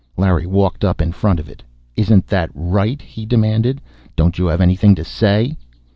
[0.17, 1.61] Larry walked up in front of it.
[1.95, 3.81] "Isn't that right?" he demanded.
[4.15, 5.55] "Don't you have anything to say?"